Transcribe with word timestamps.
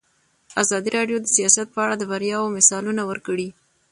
ازادي 0.61 0.89
راډیو 0.97 1.17
د 1.21 1.27
سیاست 1.37 1.67
په 1.71 1.79
اړه 1.85 1.95
د 1.97 2.03
بریاوو 2.11 2.53
مثالونه 2.57 3.01
ورکړي. 3.09 3.49